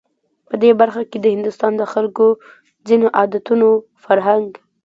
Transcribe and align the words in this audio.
په 0.47 0.55
دې 0.61 0.71
برخه 0.81 1.01
کې 1.09 1.17
د 1.21 1.25
هندوستان 1.35 1.71
د 1.77 1.83
خلکو 1.93 2.25
ځینو 2.87 3.07
عادتونو، 3.17 3.69
فرهنک 4.03 4.51